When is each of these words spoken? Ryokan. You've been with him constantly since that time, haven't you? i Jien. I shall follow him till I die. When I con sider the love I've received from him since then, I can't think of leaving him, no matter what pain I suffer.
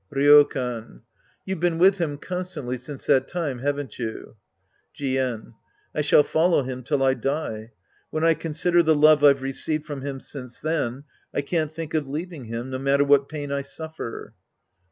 Ryokan. 0.11 1.01
You've 1.45 1.59
been 1.59 1.77
with 1.77 1.99
him 1.99 2.17
constantly 2.17 2.75
since 2.79 3.05
that 3.05 3.27
time, 3.27 3.59
haven't 3.59 3.99
you? 3.99 4.33
i 4.33 4.97
Jien. 4.97 5.53
I 5.93 6.01
shall 6.01 6.23
follow 6.23 6.63
him 6.63 6.81
till 6.81 7.03
I 7.03 7.13
die. 7.13 7.73
When 8.09 8.23
I 8.23 8.33
con 8.33 8.55
sider 8.55 8.81
the 8.81 8.95
love 8.95 9.23
I've 9.23 9.43
received 9.43 9.85
from 9.85 10.01
him 10.01 10.19
since 10.19 10.59
then, 10.59 11.03
I 11.35 11.41
can't 11.41 11.71
think 11.71 11.93
of 11.93 12.09
leaving 12.09 12.45
him, 12.45 12.71
no 12.71 12.79
matter 12.79 13.03
what 13.03 13.29
pain 13.29 13.51
I 13.51 13.61
suffer. 13.61 14.33